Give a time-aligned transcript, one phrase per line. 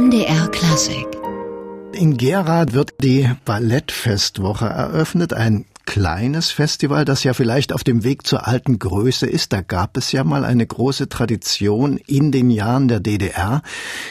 [0.00, 1.06] MDR Klassik.
[1.92, 8.26] In Gera wird die Ballettfestwoche eröffnet, ein kleines Festival, das ja vielleicht auf dem Weg
[8.26, 9.52] zur alten Größe ist.
[9.52, 13.60] Da gab es ja mal eine große Tradition in den Jahren der DDR.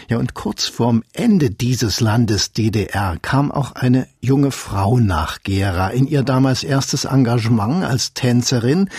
[0.09, 5.87] Ja, und kurz vorm Ende dieses Landes DDR kam auch eine junge Frau nach Gera
[5.87, 8.89] in ihr damals erstes Engagement als Tänzerin,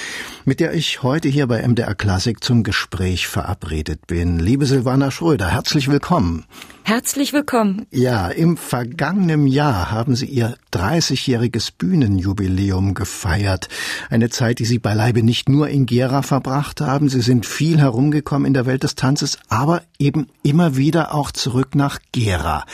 [0.45, 4.39] mit der ich heute hier bei MDR Klassik zum Gespräch verabredet bin.
[4.39, 6.47] Liebe Silvana Schröder, herzlich willkommen.
[6.91, 7.87] Herzlich willkommen.
[7.93, 13.69] Ja, im vergangenen Jahr haben Sie Ihr 30-jähriges Bühnenjubiläum gefeiert.
[14.09, 17.09] Eine Zeit, die Sie beileibe nicht nur in Gera verbracht haben.
[17.09, 21.77] Sie sind viel herumgekommen in der Welt des Tanzes, aber eben immer wieder auch zurück
[21.77, 22.65] nach Gera.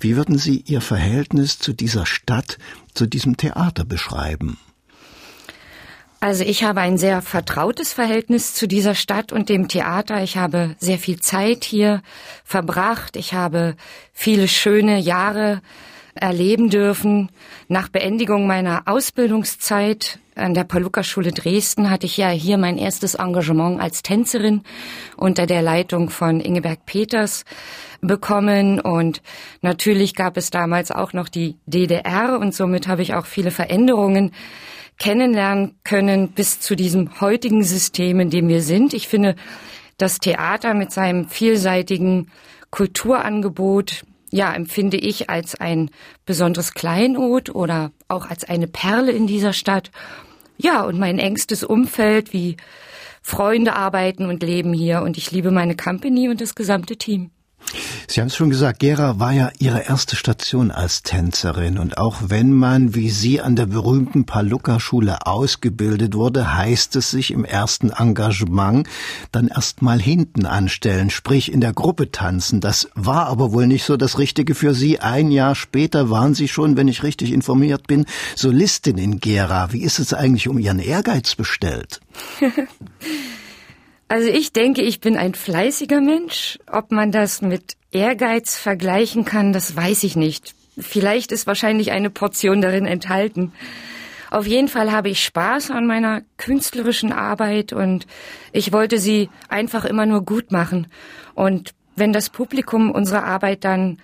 [0.00, 2.58] Wie würden Sie Ihr Verhältnis zu dieser Stadt,
[2.92, 4.58] zu diesem Theater beschreiben?
[6.22, 10.22] Also ich habe ein sehr vertrautes Verhältnis zu dieser Stadt und dem Theater.
[10.22, 12.00] Ich habe sehr viel Zeit hier
[12.44, 13.16] verbracht.
[13.16, 13.74] Ich habe
[14.12, 15.62] viele schöne Jahre
[16.14, 17.28] erleben dürfen.
[17.66, 23.80] Nach Beendigung meiner Ausbildungszeit an der Paluca-Schule Dresden hatte ich ja hier mein erstes Engagement
[23.80, 24.62] als Tänzerin
[25.16, 27.44] unter der Leitung von Ingeberg Peters
[28.00, 29.22] bekommen und
[29.60, 34.30] natürlich gab es damals auch noch die DDR und somit habe ich auch viele Veränderungen
[35.02, 38.94] kennenlernen können bis zu diesem heutigen System, in dem wir sind.
[38.94, 39.34] Ich finde,
[39.98, 42.30] das Theater mit seinem vielseitigen
[42.70, 45.90] Kulturangebot, ja, empfinde ich als ein
[46.24, 49.90] besonderes Kleinod oder auch als eine Perle in dieser Stadt.
[50.56, 52.56] Ja, und mein engstes Umfeld, wie
[53.22, 57.32] Freunde arbeiten und leben hier und ich liebe meine Company und das gesamte Team.
[58.06, 61.78] Sie haben es schon gesagt, Gera war ja Ihre erste Station als Tänzerin.
[61.78, 67.30] Und auch wenn man wie Sie an der berühmten Paluca-Schule ausgebildet wurde, heißt es sich
[67.30, 68.88] im ersten Engagement
[69.30, 72.60] dann erst mal hinten anstellen, sprich in der Gruppe tanzen.
[72.60, 75.00] Das war aber wohl nicht so das Richtige für Sie.
[75.00, 78.06] Ein Jahr später waren Sie schon, wenn ich richtig informiert bin,
[78.36, 79.72] Solistin in Gera.
[79.72, 82.00] Wie ist es eigentlich um Ihren Ehrgeiz bestellt?
[84.12, 86.58] Also ich denke, ich bin ein fleißiger Mensch.
[86.70, 90.54] Ob man das mit Ehrgeiz vergleichen kann, das weiß ich nicht.
[90.76, 93.54] Vielleicht ist wahrscheinlich eine Portion darin enthalten.
[94.30, 98.06] Auf jeden Fall habe ich Spaß an meiner künstlerischen Arbeit und
[98.52, 100.88] ich wollte sie einfach immer nur gut machen.
[101.32, 103.96] Und wenn das Publikum unsere Arbeit dann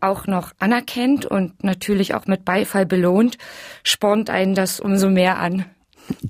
[0.00, 3.38] auch noch anerkennt und natürlich auch mit Beifall belohnt,
[3.84, 5.66] spornt einen das umso mehr an.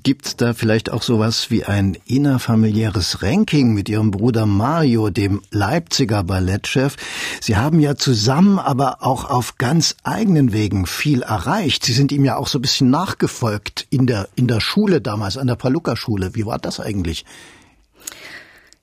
[0.03, 6.23] Gibt's da vielleicht auch sowas wie ein innerfamiliäres Ranking mit Ihrem Bruder Mario, dem Leipziger
[6.23, 6.95] Ballettchef?
[7.41, 11.85] Sie haben ja zusammen, aber auch auf ganz eigenen Wegen viel erreicht.
[11.85, 15.37] Sie sind ihm ja auch so ein bisschen nachgefolgt in der, in der Schule damals,
[15.37, 16.35] an der Paluca-Schule.
[16.35, 17.25] Wie war das eigentlich?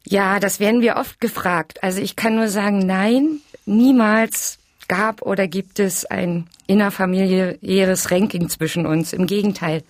[0.04, 1.82] Ja, das werden wir oft gefragt.
[1.82, 4.58] Also ich kann nur sagen, nein, niemals
[4.88, 9.12] gab oder gibt es ein innerfamiliäres Ranking zwischen uns.
[9.12, 9.82] Im Gegenteil.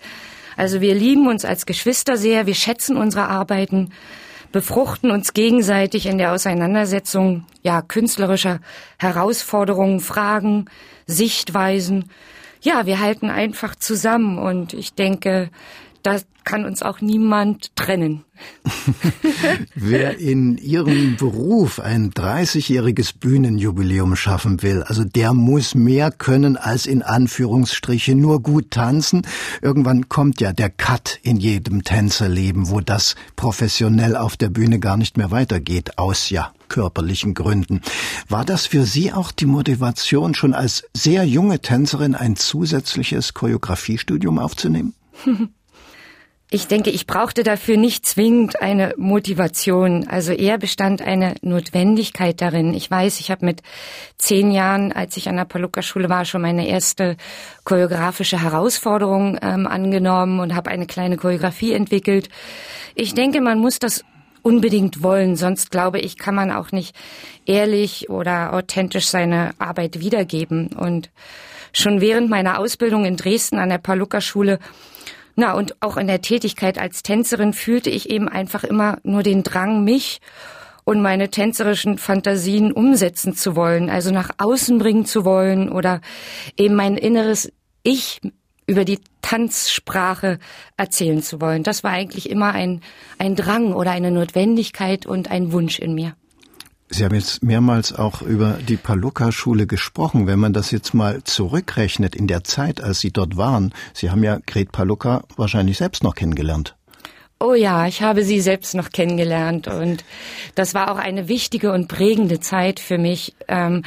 [0.57, 3.91] Also wir lieben uns als Geschwister sehr, wir schätzen unsere Arbeiten,
[4.51, 8.59] befruchten uns gegenseitig in der Auseinandersetzung ja künstlerischer
[8.97, 10.65] Herausforderungen, Fragen,
[11.07, 12.09] Sichtweisen.
[12.61, 15.49] Ja, wir halten einfach zusammen und ich denke,
[16.03, 18.23] da kann uns auch niemand trennen.
[19.75, 26.85] Wer in Ihrem Beruf ein 30-jähriges Bühnenjubiläum schaffen will, also der muss mehr können als
[26.85, 29.21] in Anführungsstriche nur gut tanzen.
[29.61, 34.97] Irgendwann kommt ja der Cut in jedem Tänzerleben, wo das professionell auf der Bühne gar
[34.97, 37.81] nicht mehr weitergeht, aus ja körperlichen Gründen.
[38.29, 44.39] War das für Sie auch die Motivation, schon als sehr junge Tänzerin ein zusätzliches Choreografiestudium
[44.39, 44.93] aufzunehmen?
[46.53, 50.09] Ich denke, ich brauchte dafür nicht zwingend eine Motivation.
[50.09, 52.73] Also eher bestand eine Notwendigkeit darin.
[52.73, 53.61] Ich weiß, ich habe mit
[54.17, 57.15] zehn Jahren, als ich an der Paluca-Schule war, schon meine erste
[57.63, 62.27] choreografische Herausforderung ähm, angenommen und habe eine kleine Choreografie entwickelt.
[62.95, 64.03] Ich denke, man muss das
[64.41, 66.93] unbedingt wollen, sonst glaube ich, kann man auch nicht
[67.45, 70.67] ehrlich oder authentisch seine Arbeit wiedergeben.
[70.73, 71.11] Und
[71.71, 74.59] schon während meiner Ausbildung in Dresden an der Paluca-Schule
[75.41, 79.41] na, und auch in der Tätigkeit als Tänzerin fühlte ich eben einfach immer nur den
[79.41, 80.21] Drang, mich
[80.83, 86.01] und meine tänzerischen Fantasien umsetzen zu wollen, also nach außen bringen zu wollen oder
[86.57, 87.51] eben mein inneres
[87.81, 88.21] Ich
[88.67, 90.37] über die Tanzsprache
[90.77, 91.63] erzählen zu wollen.
[91.63, 92.81] Das war eigentlich immer ein,
[93.17, 96.13] ein Drang oder eine Notwendigkeit und ein Wunsch in mir.
[96.93, 100.27] Sie haben jetzt mehrmals auch über die Paluca-Schule gesprochen.
[100.27, 104.23] Wenn man das jetzt mal zurückrechnet in der Zeit, als Sie dort waren, Sie haben
[104.23, 106.75] ja Gret Paluca wahrscheinlich selbst noch kennengelernt.
[107.39, 110.03] Oh ja, ich habe sie selbst noch kennengelernt und
[110.53, 113.33] das war auch eine wichtige und prägende Zeit für mich.
[113.47, 113.83] Ähm,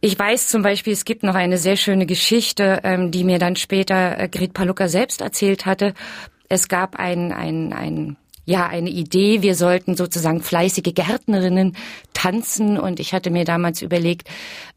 [0.00, 3.56] ich weiß zum Beispiel, es gibt noch eine sehr schöne Geschichte, ähm, die mir dann
[3.56, 5.92] später äh, Grit Palucka selbst erzählt hatte.
[6.48, 8.16] Es gab ein, ein, ein
[8.48, 9.42] ja eine Idee.
[9.42, 11.76] Wir sollten sozusagen fleißige Gärtnerinnen
[12.14, 14.28] tanzen und ich hatte mir damals überlegt,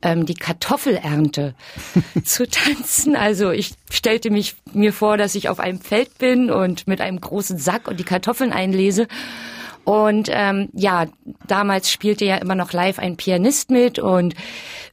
[0.01, 1.55] ähm, die Kartoffelernte
[2.25, 3.15] zu tanzen.
[3.15, 7.21] Also ich stellte mich mir vor, dass ich auf einem Feld bin und mit einem
[7.21, 9.07] großen Sack und die Kartoffeln einlese.
[9.83, 11.05] Und ähm, ja,
[11.47, 14.35] damals spielte ja immer noch live ein Pianist mit und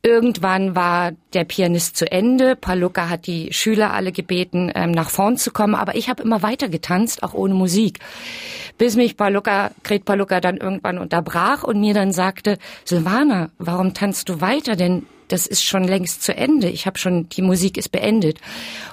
[0.02, 2.56] irgendwann war der Pianist zu Ende.
[2.56, 6.42] Palucca hat die Schüler alle gebeten, ähm, nach vorn zu kommen, aber ich habe immer
[6.42, 7.98] weiter getanzt, auch ohne Musik.
[8.78, 14.28] Bis mich Palucca, Gret Palucca dann irgendwann unterbrach und mir dann sagte, Silvana, warum tanzt
[14.28, 14.76] du weiter?
[14.76, 16.68] Denn das ist schon längst zu Ende.
[16.68, 18.38] Ich habe schon, die Musik ist beendet.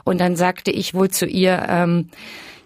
[0.04, 2.10] Und dann sagte ich wohl zu ihr, ähm,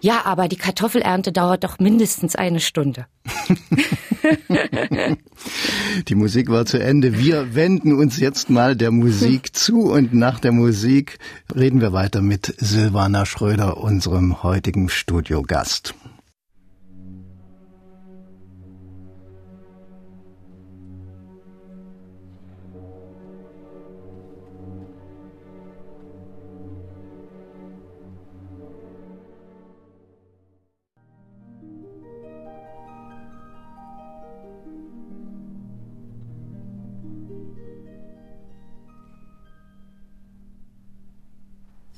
[0.01, 3.05] ja, aber die Kartoffelernte dauert doch mindestens eine Stunde.
[6.07, 7.17] die Musik war zu Ende.
[7.17, 11.19] Wir wenden uns jetzt mal der Musik zu und nach der Musik
[11.55, 15.93] reden wir weiter mit Silvana Schröder, unserem heutigen Studiogast.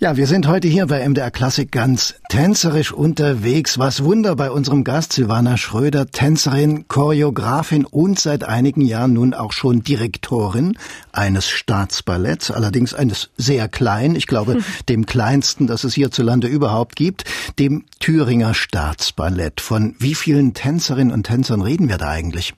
[0.04, 3.78] Ja, wir sind heute hier bei MDR Klassik ganz tänzerisch unterwegs.
[3.78, 9.52] Was Wunder bei unserem Gast Silvana Schröder, Tänzerin, Choreografin und seit einigen Jahren nun auch
[9.52, 10.76] schon Direktorin
[11.12, 14.64] eines Staatsballetts, allerdings eines sehr kleinen, ich glaube hm.
[14.90, 17.26] dem kleinsten, das es hierzulande überhaupt gibt,
[17.60, 19.62] dem Thüringer Staatsballett.
[19.62, 22.56] Von wie vielen Tänzerinnen und Tänzern reden wir da eigentlich?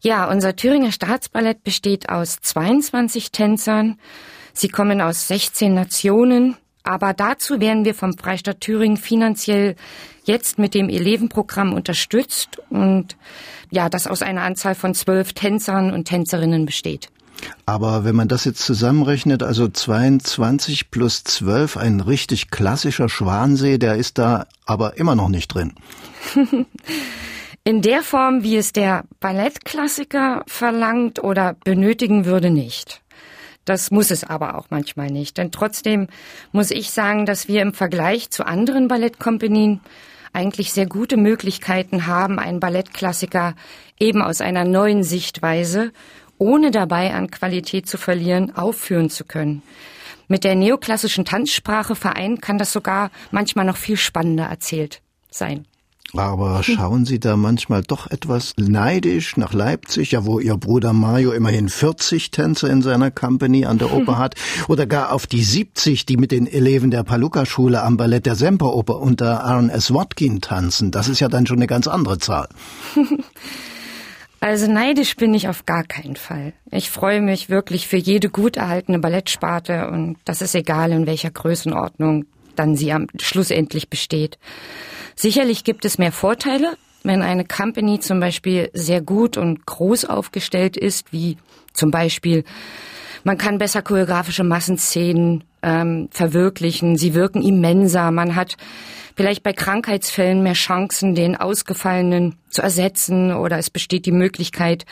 [0.00, 3.98] Ja, unser Thüringer Staatsballett besteht aus 22 Tänzern.
[4.58, 9.76] Sie kommen aus 16 Nationen, aber dazu werden wir vom Freistaat Thüringen finanziell
[10.24, 13.18] jetzt mit dem Elevenprogramm unterstützt und
[13.70, 17.10] ja, das aus einer Anzahl von zwölf Tänzern und Tänzerinnen besteht.
[17.66, 23.96] Aber wenn man das jetzt zusammenrechnet, also 22 plus 12, ein richtig klassischer Schwansee, der
[23.96, 25.74] ist da aber immer noch nicht drin.
[27.62, 33.02] In der Form, wie es der Ballettklassiker verlangt oder benötigen würde, nicht.
[33.66, 35.36] Das muss es aber auch manchmal nicht.
[35.36, 36.06] Denn trotzdem
[36.52, 39.80] muss ich sagen, dass wir im Vergleich zu anderen Ballettkompanien
[40.32, 43.54] eigentlich sehr gute Möglichkeiten haben, einen Ballettklassiker
[43.98, 45.92] eben aus einer neuen Sichtweise,
[46.38, 49.62] ohne dabei an Qualität zu verlieren, aufführen zu können.
[50.28, 55.66] Mit der neoklassischen Tanzsprache vereint kann das sogar manchmal noch viel spannender erzählt sein.
[56.16, 61.32] Aber schauen Sie da manchmal doch etwas neidisch nach Leipzig, ja, wo Ihr Bruder Mario
[61.32, 64.34] immerhin 40 Tänzer in seiner Company an der Oper hat,
[64.68, 69.00] oder gar auf die 70, die mit den Eleven der Paluca-Schule am Ballett der Semperoper
[69.00, 69.92] unter Aaron S.
[69.92, 70.90] Watkin tanzen.
[70.90, 72.48] Das ist ja dann schon eine ganz andere Zahl.
[74.38, 76.52] Also neidisch bin ich auf gar keinen Fall.
[76.70, 81.30] Ich freue mich wirklich für jede gut erhaltene Ballettsparte und das ist egal, in welcher
[81.30, 82.26] Größenordnung
[82.58, 84.38] dann sie am schlussendlich besteht.
[85.14, 90.76] Sicherlich gibt es mehr Vorteile, wenn eine Company zum Beispiel sehr gut und groß aufgestellt
[90.76, 91.38] ist, wie
[91.72, 92.44] zum Beispiel
[93.24, 98.56] man kann besser choreografische Massenszenen ähm, verwirklichen, sie wirken immenser, man hat
[99.16, 104.84] vielleicht bei Krankheitsfällen mehr Chancen, den Ausgefallenen zu ersetzen oder es besteht die Möglichkeit,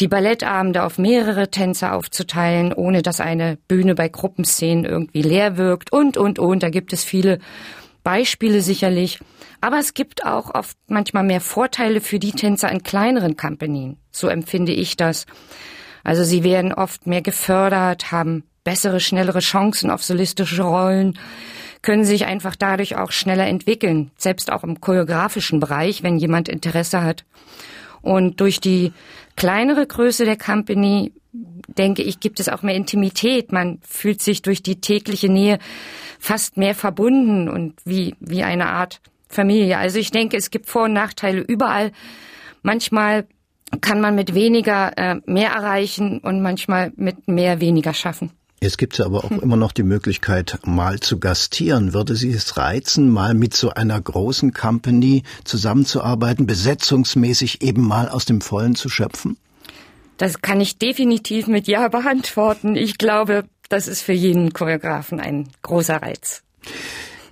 [0.00, 5.92] die Ballettabende auf mehrere Tänzer aufzuteilen, ohne dass eine Bühne bei Gruppenszenen irgendwie leer wirkt
[5.92, 6.62] und, und, und.
[6.62, 7.38] Da gibt es viele
[8.02, 9.20] Beispiele sicherlich.
[9.60, 13.98] Aber es gibt auch oft manchmal mehr Vorteile für die Tänzer in kleineren Compagnen.
[14.10, 15.26] So empfinde ich das.
[16.02, 21.18] Also sie werden oft mehr gefördert, haben bessere, schnellere Chancen auf solistische Rollen,
[21.82, 27.02] können sich einfach dadurch auch schneller entwickeln, selbst auch im choreografischen Bereich, wenn jemand Interesse
[27.02, 27.24] hat.
[28.02, 28.92] Und durch die
[29.40, 33.52] kleinere Größe der Company, denke ich, gibt es auch mehr Intimität.
[33.52, 35.58] Man fühlt sich durch die tägliche Nähe
[36.18, 39.78] fast mehr verbunden und wie, wie eine Art Familie.
[39.78, 41.92] Also ich denke, es gibt Vor- und Nachteile überall.
[42.60, 43.26] Manchmal
[43.80, 48.32] kann man mit weniger äh, mehr erreichen und manchmal mit mehr weniger schaffen.
[48.62, 51.94] Es gibt ja aber auch immer noch die Möglichkeit, mal zu gastieren.
[51.94, 58.26] Würde Sie es reizen, mal mit so einer großen Company zusammenzuarbeiten, besetzungsmäßig eben mal aus
[58.26, 59.38] dem Vollen zu schöpfen?
[60.18, 62.76] Das kann ich definitiv mit Ja beantworten.
[62.76, 66.42] Ich glaube, das ist für jeden Choreografen ein großer Reiz.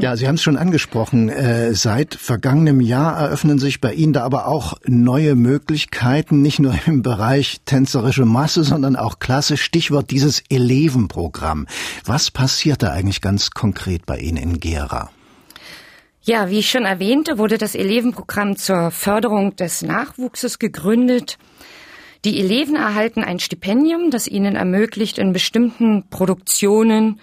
[0.00, 1.28] Ja, Sie haben es schon angesprochen.
[1.28, 6.75] Äh, seit vergangenem Jahr eröffnen sich bei Ihnen da aber auch neue Möglichkeiten, nicht nur
[6.87, 9.57] im Bereich tänzerische Masse, sondern auch Klasse.
[9.57, 11.67] Stichwort dieses Elevenprogramm.
[12.05, 15.11] Was passiert da eigentlich ganz konkret bei Ihnen in Gera?
[16.23, 21.38] Ja, wie ich schon erwähnte, wurde das Elevenprogramm zur Förderung des Nachwuchses gegründet.
[22.25, 27.19] Die Eleven erhalten ein Stipendium, das ihnen ermöglicht, in bestimmten Produktionen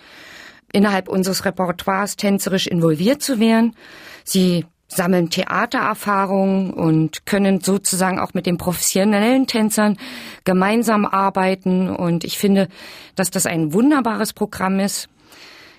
[0.75, 3.75] innerhalb unseres Repertoires tänzerisch involviert zu werden.
[4.23, 9.97] Sie sammeln Theatererfahrungen und können sozusagen auch mit den professionellen Tänzern
[10.43, 11.89] gemeinsam arbeiten.
[11.89, 12.67] Und ich finde,
[13.15, 15.09] dass das ein wunderbares Programm ist.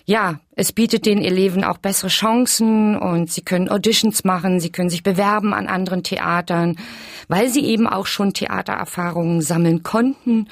[0.09, 4.88] Ja, es bietet den Eleven auch bessere Chancen und sie können Auditions machen, sie können
[4.88, 6.76] sich bewerben an anderen Theatern,
[7.26, 10.47] weil sie eben auch schon Theatererfahrungen sammeln konnten.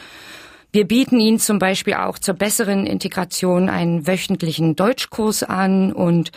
[0.75, 6.33] Wir bieten ihnen zum Beispiel auch zur besseren Integration einen wöchentlichen Deutschkurs an und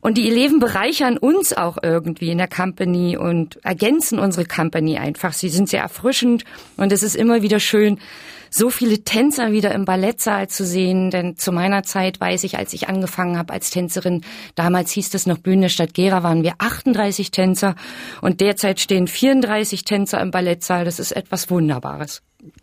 [0.00, 5.34] und die Eleven bereichern uns auch irgendwie in der Company und ergänzen unsere Company einfach.
[5.34, 6.44] Sie sind sehr erfrischend
[6.78, 7.98] und es ist immer wieder schön,
[8.48, 11.10] so viele Tänzer wieder im Ballettsaal zu sehen.
[11.10, 14.22] Denn zu meiner Zeit weiß ich, als ich angefangen habe als Tänzerin,
[14.54, 17.74] damals hieß es noch Bühne Stadt Gera, waren wir 38 Tänzer
[18.22, 20.86] und derzeit stehen 34 Tänzer im Ballettsaal.
[20.86, 22.22] Das ist etwas Wunderbares.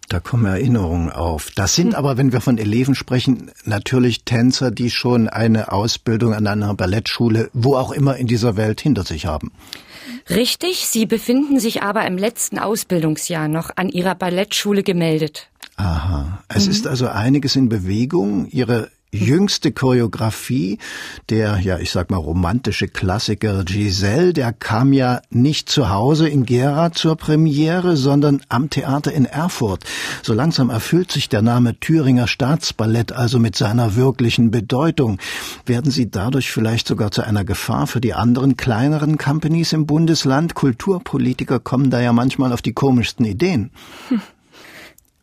[0.09, 1.51] Da kommen Erinnerungen auf.
[1.55, 6.47] Das sind aber, wenn wir von Eleven sprechen, natürlich Tänzer, die schon eine Ausbildung an
[6.47, 9.51] einer Ballettschule, wo auch immer in dieser Welt hinter sich haben.
[10.29, 15.49] Richtig, sie befinden sich aber im letzten Ausbildungsjahr noch an ihrer Ballettschule gemeldet.
[15.75, 16.43] Aha.
[16.47, 16.71] Es mhm.
[16.71, 18.47] ist also einiges in Bewegung.
[18.47, 20.79] Ihre jüngste Choreografie,
[21.29, 26.45] der, ja, ich sag mal, romantische Klassiker Giselle, der kam ja nicht zu Hause in
[26.45, 29.85] Gera zur Premiere, sondern am Theater in Erfurt.
[30.23, 35.19] So langsam erfüllt sich der Name Thüringer Staatsballett also mit seiner wirklichen Bedeutung.
[35.65, 40.53] Werden Sie dadurch vielleicht sogar zu einer Gefahr für die anderen kleineren Companies im Bundesland?
[40.53, 43.71] Kulturpolitiker kommen da ja manchmal auf die komischsten Ideen.
[44.09, 44.21] Hm.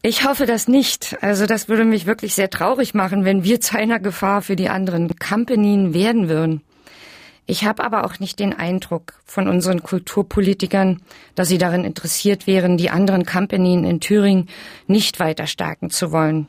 [0.07, 1.17] Ich hoffe das nicht.
[1.23, 4.69] Also das würde mich wirklich sehr traurig machen, wenn wir zu einer Gefahr für die
[4.69, 6.61] anderen Companien werden würden.
[7.47, 11.01] Ich habe aber auch nicht den Eindruck von unseren Kulturpolitikern,
[11.37, 14.51] dass sie darin interessiert wären, die anderen Companien in Thüringen
[14.87, 16.49] nicht weiter stärken zu wollen.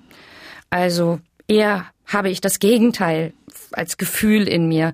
[0.70, 3.32] Also eher habe ich das Gegenteil
[3.72, 4.94] als Gefühl in mir.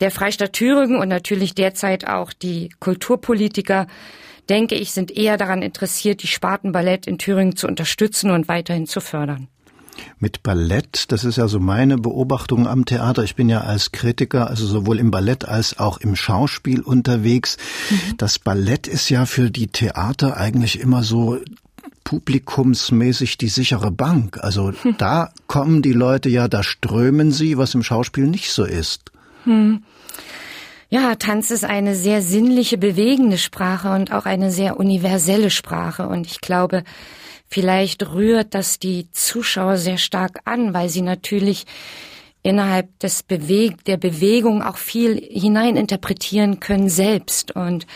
[0.00, 3.86] Der Freistaat Thüringen und natürlich derzeit auch die Kulturpolitiker
[4.48, 9.00] denke ich, sind eher daran interessiert, die Spartenballett in Thüringen zu unterstützen und weiterhin zu
[9.00, 9.48] fördern.
[10.18, 13.24] Mit Ballett, das ist ja so meine Beobachtung am Theater.
[13.24, 17.56] Ich bin ja als Kritiker, also sowohl im Ballett als auch im Schauspiel unterwegs.
[17.90, 18.16] Mhm.
[18.18, 21.38] Das Ballett ist ja für die Theater eigentlich immer so
[22.04, 24.38] publikumsmäßig die sichere Bank.
[24.40, 24.94] Also hm.
[24.98, 29.10] da kommen die Leute ja, da strömen sie, was im Schauspiel nicht so ist.
[29.46, 29.82] Hm.
[30.88, 36.06] Ja, Tanz ist eine sehr sinnliche, bewegende Sprache und auch eine sehr universelle Sprache.
[36.06, 36.84] Und ich glaube,
[37.48, 41.64] vielleicht rührt das die Zuschauer sehr stark an, weil sie natürlich
[42.42, 47.50] innerhalb des Beweg der Bewegung auch viel hineininterpretieren können selbst.
[47.56, 47.86] Und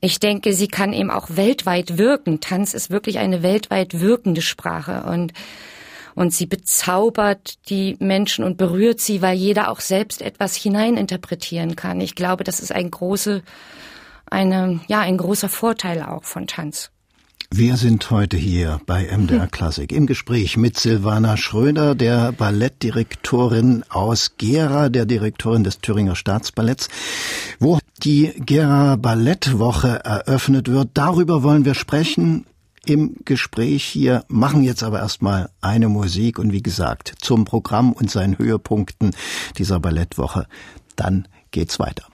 [0.00, 2.40] ich denke, sie kann eben auch weltweit wirken.
[2.40, 5.02] Tanz ist wirklich eine weltweit wirkende Sprache.
[5.02, 5.32] Und
[6.20, 12.02] und sie bezaubert die Menschen und berührt sie, weil jeder auch selbst etwas hineininterpretieren kann.
[12.02, 13.42] Ich glaube, das ist ein große,
[14.26, 16.90] eine, ja, ein großer Vorteil auch von Tanz.
[17.50, 24.32] Wir sind heute hier bei MDR Klassik im Gespräch mit Silvana Schröder, der Ballettdirektorin aus
[24.36, 26.90] Gera, der Direktorin des Thüringer Staatsballetts,
[27.60, 30.90] wo die Gera Ballettwoche eröffnet wird.
[30.92, 32.44] Darüber wollen wir sprechen
[32.86, 38.10] im Gespräch hier, machen jetzt aber erstmal eine Musik und wie gesagt, zum Programm und
[38.10, 39.10] seinen Höhepunkten
[39.58, 40.46] dieser Ballettwoche.
[40.96, 42.06] Dann geht's weiter.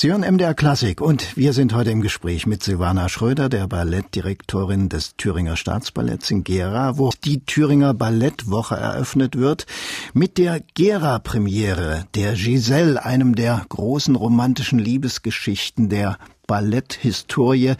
[0.00, 4.88] Sie hören MDR Klassik und wir sind heute im Gespräch mit Silvana Schröder, der Ballettdirektorin
[4.88, 9.66] des Thüringer Staatsballetts in Gera, wo die Thüringer Ballettwoche eröffnet wird
[10.14, 16.16] mit der Gera-Premiere der Giselle, einem der großen romantischen Liebesgeschichten der
[16.46, 17.74] Balletthistorie,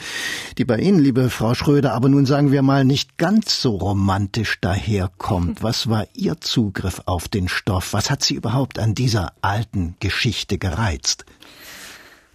[0.59, 4.61] die bei Ihnen, liebe Frau Schröder, aber nun sagen wir mal nicht ganz so romantisch
[4.61, 5.61] daherkommt.
[5.63, 7.95] Was war Ihr Zugriff auf den Stoff?
[7.95, 11.25] Was hat Sie überhaupt an dieser alten Geschichte gereizt?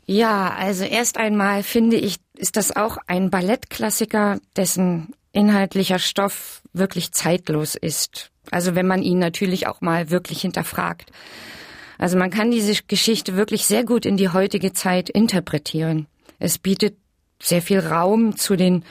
[0.06, 7.12] Ja, also erst einmal finde ich, ist das auch ein Ballettklassiker, dessen inhaltlicher Stoff wirklich
[7.12, 8.32] zeitlos ist.
[8.52, 11.12] Also wenn man ihn natürlich auch mal wirklich hinterfragt.
[11.98, 16.08] Also man kann diese Geschichte wirklich sehr gut in die heutige Zeit interpretieren.
[16.40, 16.98] Es bietet
[17.42, 18.84] sehr viel Raum zu den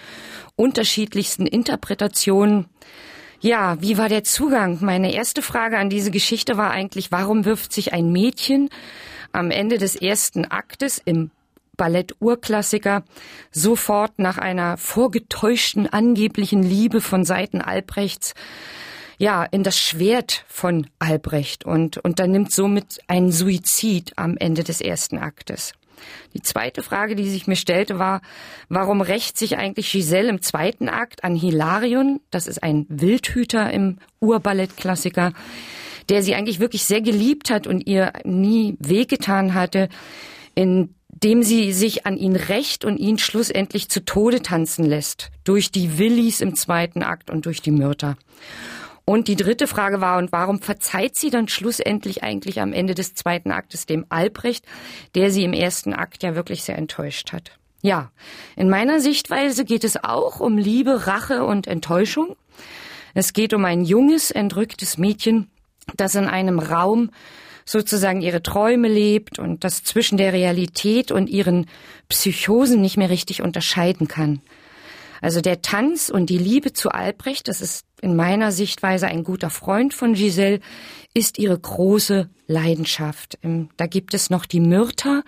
[0.57, 2.67] unterschiedlichsten Interpretationen.
[3.41, 4.79] Ja, wie war der Zugang?
[4.81, 8.71] Meine erste Frage an diese Geschichte war eigentlich, warum wirft sich ein Mädchen
[9.35, 11.31] am Ende des ersten Aktes im
[11.77, 13.05] Ballett-Urklassiker
[13.51, 18.35] sofort nach einer vorgetäuschten angeblichen Liebe von Seiten Albrechts
[19.19, 25.19] ja, in das Schwert von Albrecht und unternimmt somit einen Suizid am Ende des ersten
[25.19, 25.73] Aktes.
[26.35, 28.21] Die zweite Frage, die sich mir stellte, war,
[28.69, 32.21] warum rächt sich eigentlich Giselle im zweiten Akt an Hilarion?
[32.31, 35.33] Das ist ein Wildhüter im Urballettklassiker,
[36.09, 39.89] der sie eigentlich wirklich sehr geliebt hat und ihr nie wehgetan hatte,
[40.55, 45.31] indem sie sich an ihn rächt und ihn schlussendlich zu Tode tanzen lässt.
[45.45, 48.17] Durch die Willis im zweiten Akt und durch die Myrta.
[49.07, 53.15] Und die dritte Frage war, und warum verzeiht sie dann schlussendlich eigentlich am Ende des
[53.15, 54.65] zweiten Aktes dem Albrecht,
[55.15, 57.59] der sie im ersten Akt ja wirklich sehr enttäuscht hat?
[57.83, 58.13] Ja,
[58.57, 62.35] in meiner Sichtweise geht es auch um Liebe, Rache und Enttäuschung.
[63.13, 65.51] Es geht um ein junges, entrücktes Mädchen,
[65.97, 67.11] das in einem Raum
[67.65, 71.67] sozusagen ihre Träume lebt und das zwischen der Realität und ihren
[72.09, 74.41] Psychosen nicht mehr richtig unterscheiden kann.
[75.23, 79.49] Also der Tanz und die Liebe zu Albrecht, das ist in meiner Sichtweise ein guter
[79.49, 80.61] Freund von Giselle,
[81.15, 83.39] ist ihre große Leidenschaft.
[83.79, 85.23] Da gibt es noch die Myrta.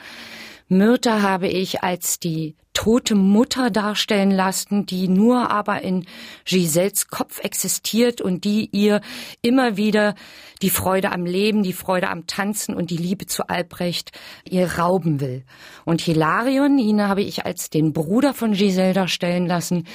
[0.69, 6.07] Myrta habe ich als die tote Mutter darstellen lassen, die nur aber in
[6.45, 9.01] Giselles Kopf existiert und die ihr
[9.41, 10.15] immer wieder
[10.61, 14.13] die Freude am Leben, die Freude am Tanzen und die Liebe zu Albrecht
[14.45, 15.45] ihr rauben will.
[15.87, 19.87] Und Hilarion, ihn habe ich als den Bruder von Giselle darstellen lassen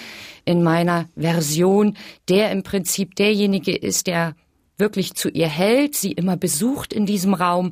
[0.43, 1.97] in meiner Version,
[2.29, 4.35] der im Prinzip derjenige ist, der
[4.81, 7.71] wirklich zu ihr hält, sie immer besucht in diesem Raum,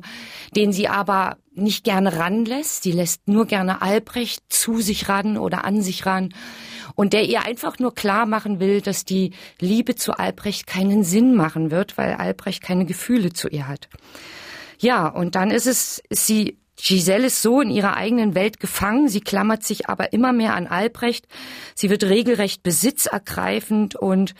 [0.56, 2.84] den sie aber nicht gerne ranlässt.
[2.84, 6.32] Sie lässt nur gerne Albrecht zu sich ran oder an sich ran
[6.94, 11.34] und der ihr einfach nur klar machen will, dass die Liebe zu Albrecht keinen Sinn
[11.34, 13.88] machen wird, weil Albrecht keine Gefühle zu ihr hat.
[14.78, 19.20] Ja, und dann ist es, sie Giselle ist so in ihrer eigenen Welt gefangen, sie
[19.20, 21.26] klammert sich aber immer mehr an Albrecht,
[21.74, 24.34] sie wird regelrecht besitzergreifend und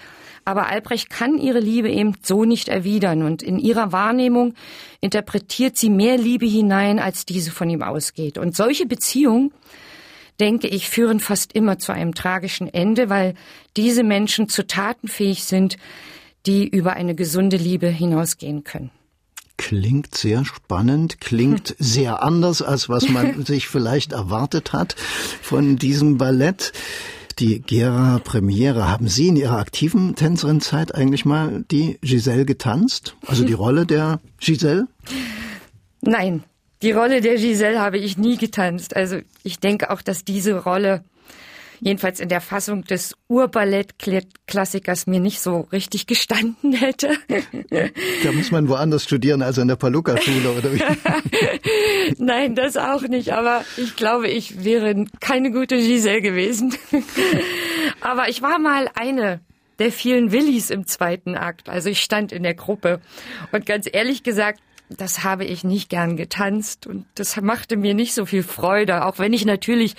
[0.44, 4.54] aber Albrecht kann ihre Liebe eben so nicht erwidern und in ihrer Wahrnehmung
[5.00, 8.38] interpretiert sie mehr Liebe hinein, als diese von ihm ausgeht.
[8.38, 9.52] Und solche Beziehungen,
[10.40, 13.34] denke ich, führen fast immer zu einem tragischen Ende, weil
[13.76, 15.76] diese Menschen zu Taten fähig sind,
[16.46, 18.90] die über eine gesunde Liebe hinausgehen können.
[19.60, 24.96] Klingt sehr spannend, klingt sehr anders, als was man sich vielleicht erwartet hat
[25.42, 26.72] von diesem Ballett
[27.38, 28.88] die Gera Premiere.
[28.88, 33.16] Haben Sie in Ihrer aktiven Tänzerinnenzeit eigentlich mal die Giselle getanzt?
[33.26, 34.88] Also die Rolle der Giselle?
[36.00, 36.42] Nein,
[36.80, 38.96] die Rolle der Giselle habe ich nie getanzt.
[38.96, 41.04] Also ich denke auch, dass diese Rolle
[41.80, 47.10] jedenfalls in der Fassung des Urballettklassikers mir nicht so richtig gestanden hätte.
[48.22, 50.82] Da muss man woanders studieren als in der Paluca-Schule, oder wie?
[52.18, 56.74] Nein, das auch nicht, aber ich glaube, ich wäre keine gute Giselle gewesen.
[58.00, 59.40] Aber ich war mal eine
[59.78, 61.68] der vielen Willis im zweiten Akt.
[61.68, 63.00] Also ich stand in der Gruppe.
[63.50, 64.60] Und ganz ehrlich gesagt,
[64.96, 69.18] das habe ich nicht gern getanzt und das machte mir nicht so viel Freude, auch
[69.18, 69.94] wenn ich natürlich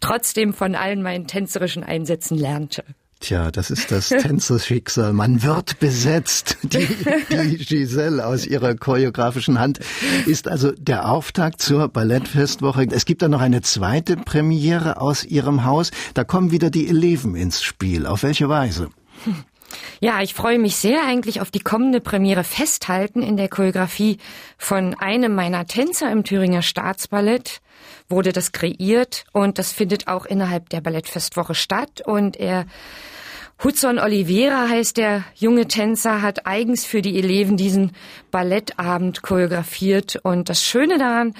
[0.00, 2.84] trotzdem von allen meinen tänzerischen Einsätzen lernte.
[3.20, 5.12] Tja, das ist das Tänzerschicksal.
[5.12, 6.56] Man wird besetzt.
[6.62, 6.88] Die,
[7.30, 9.80] die Giselle aus ihrer choreografischen Hand
[10.24, 12.86] ist also der Auftakt zur Ballettfestwoche.
[12.90, 15.90] Es gibt dann noch eine zweite Premiere aus ihrem Haus.
[16.14, 18.06] Da kommen wieder die Eleven ins Spiel.
[18.06, 18.88] Auf welche Weise?
[20.00, 24.18] Ja, ich freue mich sehr eigentlich auf die kommende Premiere Festhalten in der Choreografie
[24.58, 27.60] von einem meiner Tänzer im Thüringer Staatsballett.
[28.08, 32.02] Wurde das kreiert und das findet auch innerhalb der Ballettfestwoche statt.
[32.04, 32.66] Und er
[33.62, 37.92] Hudson Oliveira heißt der junge Tänzer, hat eigens für die Eleven diesen
[38.30, 40.18] Ballettabend choreografiert.
[40.22, 41.34] Und das Schöne daran,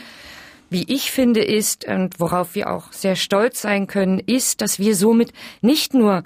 [0.69, 4.95] wie ich finde, ist und worauf wir auch sehr stolz sein können, ist, dass wir
[4.95, 6.25] somit nicht nur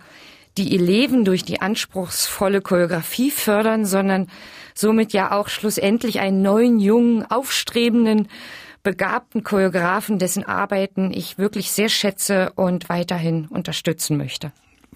[0.57, 4.29] die Eleven durch die anspruchsvolle Choreografie fördern, sondern
[4.75, 8.29] somit ja auch schlussendlich einen neuen, jungen, aufstrebenden,
[8.83, 14.53] begabten Choreografen, dessen Arbeiten ich wirklich sehr schätze und weiterhin unterstützen möchte.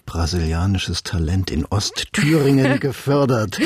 [0.09, 3.59] Brasilianisches Talent in Ostthüringen gefördert.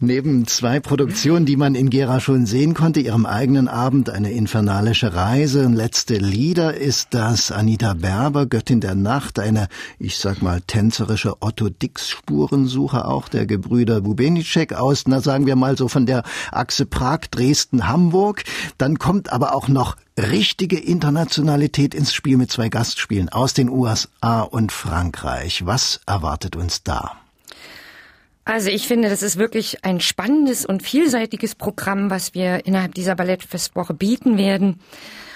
[0.00, 5.12] Neben zwei Produktionen, die man in Gera schon sehen konnte, ihrem eigenen Abend eine infernalische
[5.12, 10.62] Reise und letzte Lieder ist das Anita Berber, Göttin der Nacht, eine, ich sag mal,
[10.62, 16.06] tänzerische Otto Dix Spurensuche auch der Gebrüder Bubenicek aus, na sagen wir mal so von
[16.06, 18.44] der Achse Prag, Dresden, Hamburg.
[18.78, 24.42] Dann kommt aber auch noch richtige Internationalität ins Spiel mit zwei Gastspielen aus den USA
[24.42, 25.66] und Frankreich.
[25.66, 27.16] Was erwartet uns da?
[28.44, 33.14] Also ich finde, das ist wirklich ein spannendes und vielseitiges Programm, was wir innerhalb dieser
[33.14, 34.80] Ballettfestwoche bieten werden.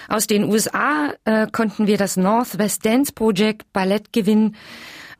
[0.08, 4.56] Aus den USA äh, konnten wir das Northwest Dance Project Ballett gewinnen.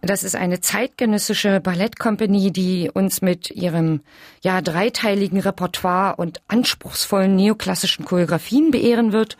[0.06, 4.00] Das ist eine zeitgenössische Ballettkompanie, die uns mit ihrem
[4.42, 9.38] ja dreiteiligen Repertoire und anspruchsvollen neoklassischen Choreografien beehren wird.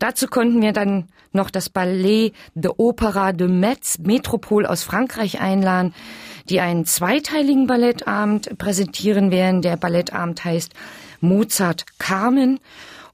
[0.00, 5.94] Dazu konnten wir dann noch das Ballet de Opera de Metz Metropole aus Frankreich einladen,
[6.48, 9.62] die einen zweiteiligen Ballettabend präsentieren werden.
[9.62, 10.72] Der Ballettabend heißt
[11.20, 12.58] Mozart Carmen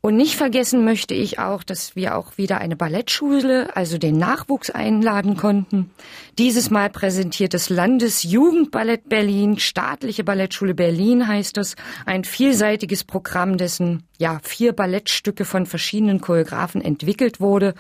[0.07, 4.71] und nicht vergessen möchte ich auch, dass wir auch wieder eine Ballettschule, also den Nachwuchs
[4.71, 5.91] einladen konnten.
[6.39, 14.05] Dieses Mal präsentiert das Landesjugendballett Berlin, staatliche Ballettschule Berlin heißt es, ein vielseitiges Programm, dessen
[14.17, 17.75] ja vier Ballettstücke von verschiedenen Choreografen entwickelt wurde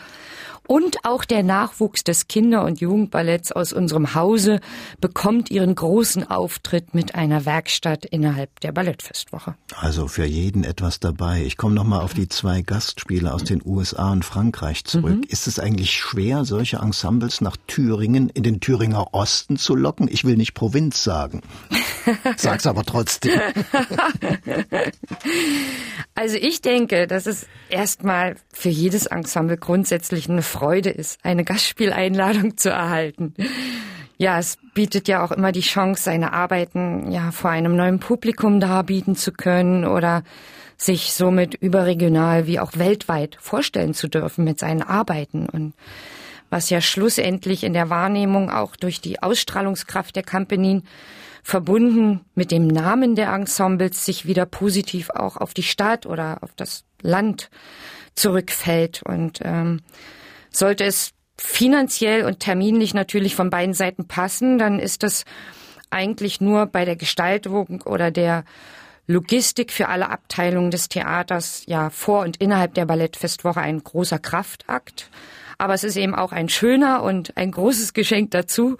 [0.66, 4.61] und auch der Nachwuchs des Kinder- und Jugendballetts aus unserem Hause
[5.00, 9.55] bekommt ihren großen Auftritt mit einer Werkstatt innerhalb der Ballettfestwoche.
[9.76, 11.42] Also für jeden etwas dabei.
[11.42, 15.16] Ich komme nochmal auf die zwei Gastspiele aus den USA und Frankreich zurück.
[15.16, 15.24] Mhm.
[15.29, 20.09] Ist es eigentlich schwer, solche Ensembles nach Thüringen, in den Thüringer Osten zu locken?
[20.11, 21.42] Ich will nicht Provinz sagen.
[22.37, 23.40] Sag's aber trotzdem.
[26.14, 32.56] Also ich denke, dass es erstmal für jedes Ensemble grundsätzlich eine Freude ist, eine Gastspieleinladung
[32.56, 33.34] zu erhalten.
[34.18, 38.60] Ja, es bietet ja auch immer die Chance, seine Arbeiten ja vor einem neuen Publikum
[38.60, 40.22] darbieten zu können oder
[40.78, 45.74] sich somit überregional wie auch weltweit vorstellen zu dürfen mit seinen Arbeiten und
[46.48, 50.82] was ja schlussendlich in der Wahrnehmung auch durch die Ausstrahlungskraft der Company
[51.42, 56.50] verbunden mit dem Namen der Ensembles sich wieder positiv auch auf die Stadt oder auf
[56.56, 57.50] das Land
[58.14, 59.02] zurückfällt.
[59.04, 59.80] Und ähm,
[60.56, 65.24] sollte es finanziell und terminlich natürlich von beiden Seiten passen, dann ist das
[65.90, 68.44] eigentlich nur bei der Gestaltung oder der
[69.06, 75.10] Logistik für alle Abteilungen des Theaters ja vor und innerhalb der Ballettfestwoche ein großer Kraftakt.
[75.58, 78.76] Aber es ist eben auch ein schöner und ein großes Geschenk dazu,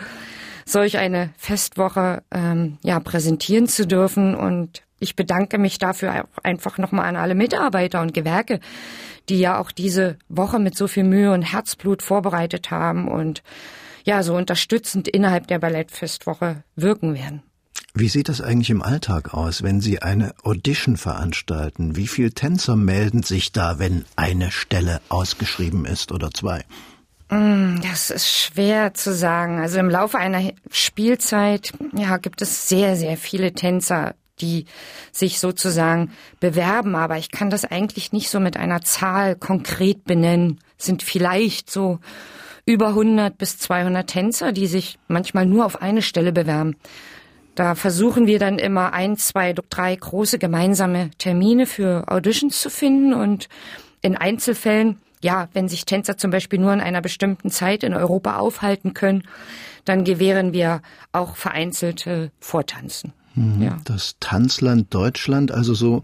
[0.65, 4.35] solch eine Festwoche ähm, ja präsentieren zu dürfen.
[4.35, 8.61] Und ich bedanke mich dafür auch einfach nochmal an alle Mitarbeiter und Gewerke,
[9.29, 13.43] die ja auch diese Woche mit so viel Mühe und Herzblut vorbereitet haben und
[14.05, 17.43] ja so unterstützend innerhalb der Ballettfestwoche wirken werden.
[17.99, 21.97] Wie sieht das eigentlich im Alltag aus, wenn Sie eine Audition veranstalten?
[21.97, 26.63] Wie viele Tänzer melden sich da, wenn eine Stelle ausgeschrieben ist oder zwei?
[27.31, 29.61] Mm, das ist schwer zu sagen.
[29.61, 34.67] Also im Laufe einer Spielzeit, ja, gibt es sehr, sehr viele Tänzer, die
[35.13, 40.61] sich sozusagen bewerben, aber ich kann das eigentlich nicht so mit einer Zahl konkret benennen.
[40.79, 41.99] Es sind vielleicht so
[42.65, 46.77] über 100 bis 200 Tänzer, die sich manchmal nur auf eine Stelle bewerben.
[47.55, 53.15] Da versuchen wir dann immer ein, zwei, drei große gemeinsame Termine für Auditions zu finden
[53.15, 53.49] und
[54.03, 58.37] in Einzelfällen ja, wenn sich Tänzer zum Beispiel nur in einer bestimmten Zeit in Europa
[58.37, 59.25] aufhalten können,
[59.85, 63.13] dann gewähren wir auch vereinzelte Vortanzen.
[63.37, 63.63] Mhm.
[63.63, 63.79] Ja.
[63.85, 66.03] Das Tanzland Deutschland, also so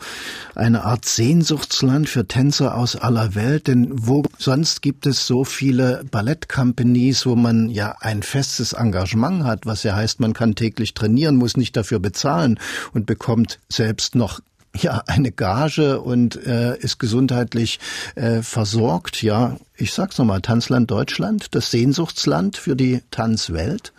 [0.54, 6.04] eine Art Sehnsuchtsland für Tänzer aus aller Welt, denn wo sonst gibt es so viele
[6.10, 11.36] Ballettcompanies, wo man ja ein festes Engagement hat, was ja heißt, man kann täglich trainieren,
[11.36, 12.60] muss nicht dafür bezahlen
[12.92, 14.40] und bekommt selbst noch
[14.76, 17.78] ja eine Gage und äh, ist gesundheitlich
[18.14, 19.22] äh, versorgt.
[19.22, 23.92] Ja, ich sag's nochmal, Tanzland Deutschland, das Sehnsuchtsland für die Tanzwelt.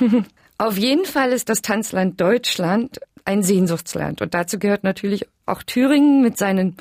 [0.62, 6.22] Auf jeden Fall ist das Tanzland Deutschland ein Sehnsuchtsland und dazu gehört natürlich auch Thüringen
[6.22, 6.76] mit seinem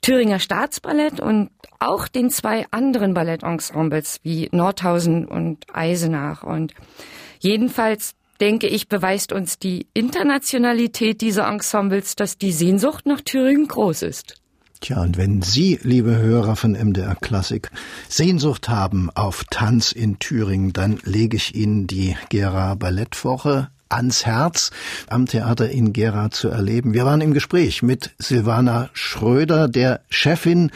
[0.00, 6.72] Thüringer Staatsballett und auch den zwei anderen Ballettensembles wie Nordhausen und Eisenach und
[7.40, 14.02] jedenfalls denke ich, beweist uns die Internationalität dieser Ensembles, dass die Sehnsucht nach Thüringen groß
[14.02, 14.39] ist.
[14.80, 17.70] Tja, und wenn Sie, liebe Hörer von MDR Klassik,
[18.08, 24.70] Sehnsucht haben auf Tanz in Thüringen, dann lege ich Ihnen die Gera Ballettwoche ans Herz
[25.08, 26.94] am Theater in Gera zu erleben.
[26.94, 30.70] Wir waren im Gespräch mit Silvana Schröder, der Chefin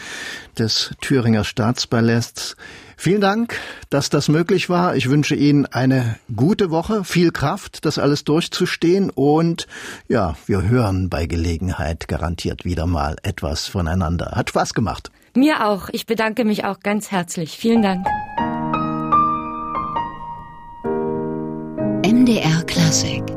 [0.57, 2.55] des Thüringer Staatsballetts.
[2.97, 4.95] Vielen Dank, dass das möglich war.
[4.95, 9.67] Ich wünsche Ihnen eine gute Woche, viel Kraft, das alles durchzustehen und
[10.07, 14.31] ja, wir hören bei Gelegenheit garantiert wieder mal etwas voneinander.
[14.35, 15.11] Hat Spaß gemacht.
[15.35, 15.89] Mir auch.
[15.91, 17.57] Ich bedanke mich auch ganz herzlich.
[17.57, 18.07] Vielen Dank.
[22.25, 23.34] MDR Klassik